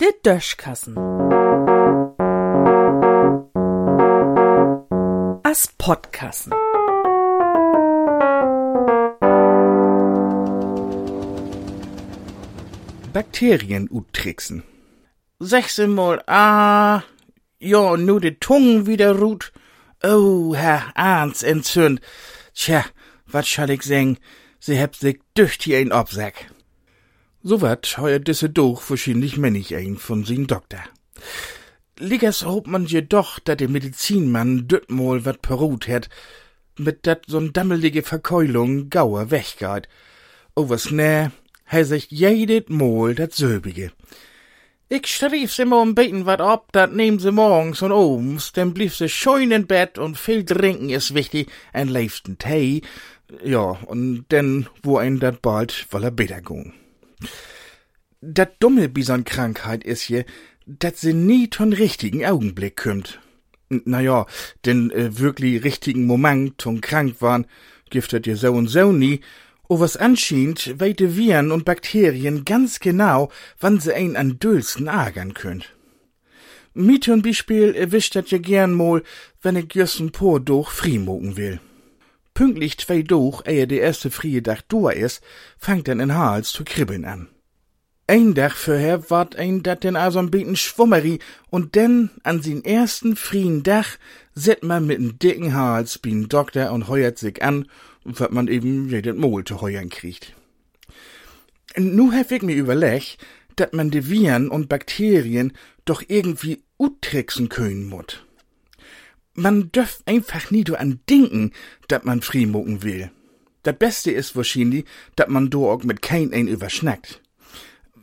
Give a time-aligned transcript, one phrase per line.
[0.00, 0.96] Der Döschkassen.
[5.42, 6.52] As Podkassen.
[13.12, 14.62] Bakterien uttricksen.
[15.40, 17.02] Sechsmal, ah,
[17.58, 19.52] ja, nu de Tungen wieder ruht.
[20.02, 22.00] Oh, Herr Arns entzünd.
[22.54, 22.84] Tja,
[23.26, 24.18] wat schall ich sagen?
[24.60, 26.52] Sie hebt sich dücht hier ein Obsack.
[27.42, 30.84] So wat heuer disse doch wahrscheinlich männig ein von sin Doktor.
[31.98, 36.08] Liggers hobt man jedoch, dat der Medizinmann düttmol wat perut hat,
[36.78, 39.88] mit dat so'n dammelige Verkeulung gauer weggeht.
[40.54, 41.30] Oh, was nä,
[41.64, 43.92] he sich jedet Mol dat Sölbige.
[44.92, 48.74] Ich schrief sie mal ein bisschen wat ab, dat nehmen sie morgens und abends, dann
[48.74, 52.82] blieb sie schön in Bett und viel trinken ist wichtig, ein liebsten Tee,
[53.44, 56.72] ja, und denn, wo ein dat bald, weil er besser gehen.
[58.20, 60.24] Dat dumme Bison-Krankheit is je,
[60.66, 63.20] dat sie nie ton richtigen Augenblick kümmt.
[63.68, 64.26] Naja,
[64.66, 67.46] den äh, wirklich richtigen Moment ton krank waren,
[67.90, 69.20] giftet ihr so und so nie,
[69.78, 75.76] was anschient, weite Viren und Bakterien ganz genau, wann sie ein an Dülsten agern könnt.
[76.74, 79.02] Mit und Beispiel erwischt dat ja gern mal,
[79.42, 81.60] wenn ich jössen por durch frimogen will.
[82.34, 85.20] Pünktlich zwei durch, ehe der erste frie Dach durch is,
[85.58, 87.28] fangt dann in Hals zu kribbeln an.
[88.06, 92.64] Ein Dach vorher ward ein dat den also ein beten Schwummeri und denn an sin
[92.64, 93.98] ersten frien Dach
[94.34, 97.66] set man mit'n dicken Hals bin Doktor und heuert sich an,
[98.04, 100.34] wat man eben jeden Mol zu heuern kriegt.
[101.76, 103.18] Nu hab ich mir überlegt,
[103.56, 105.52] dat man de Viren und Bakterien
[105.84, 108.26] doch irgendwie uttricksen können mut.
[109.34, 111.52] Man dürft einfach nie do an denken,
[111.88, 113.10] dat man friemucken will.
[113.62, 114.84] Dat Beste ist wahrscheinlich,
[115.16, 117.20] dat man do auch mit kein ein überschnackt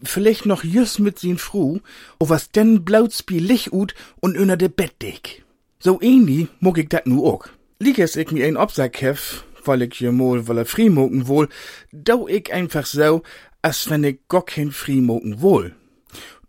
[0.03, 1.79] vielleicht noch jüss mit sin Fru,
[2.19, 5.43] o was denn blaut's bi Lich ut und unter de Bettdeck.
[5.79, 7.53] So ähnlich muck ich dat nu ook.
[7.79, 11.49] Lieg es ich mir ein Obsack hef, weil ich je mol weil er friemoken wohl,
[11.91, 13.23] dau ich einfach so,
[13.61, 15.75] als wenn ich gar kein friemoken wohl.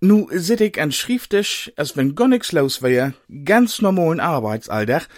[0.00, 3.14] Nu sit ich an Schrifttisch, als wenn gar nix los wär,
[3.44, 5.08] ganz normalen Arbeitsalltag,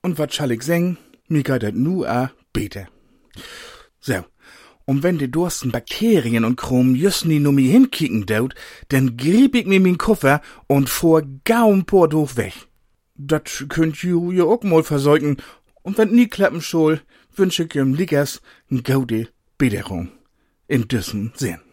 [0.00, 0.96] und wat schall ich singen?
[1.28, 2.88] Geht dat nu a bete.
[4.00, 4.24] So,
[4.86, 8.54] und wenn die Dursten Bakterien und Chrom just nie nur mir hinkicken daut,
[8.88, 12.54] dann grieb ich mir min Koffer und fuhr gaum por durch weg.
[13.14, 15.36] Dat könnt ju ja auch mal versorgen,
[15.82, 17.02] und wenn nie klappen soll,
[17.36, 20.12] wünsche ich ihm Liggers n gaude Bederung.
[20.68, 21.69] In diesem Sinn.